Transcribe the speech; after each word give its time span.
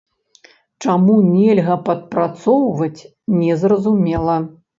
Чаму 0.85 1.17
нельга 1.33 1.75
падпрацоўваць, 1.89 3.07
незразумела. 3.39 4.41